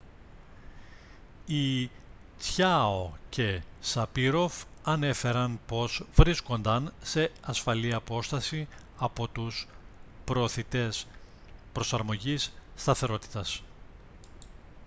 [1.45, 1.89] οι
[2.39, 8.67] τσιάο και σαπίροφ ανέφεραν πως βρίσκονταν σε ασφαλή απόσταση
[8.97, 9.67] από τους
[10.25, 11.07] προωθητές
[11.73, 13.63] προσαρμογής σταθερότητας